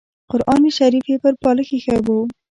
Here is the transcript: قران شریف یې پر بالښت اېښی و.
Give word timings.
قران 0.31 0.63
شریف 0.77 1.05
یې 1.11 1.17
پر 1.23 1.33
بالښت 1.43 1.71
اېښی 1.73 1.97
و. 2.05 2.07